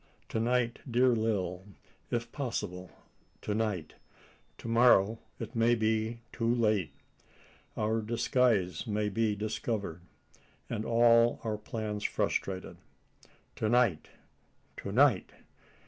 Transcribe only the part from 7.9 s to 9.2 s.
disguise may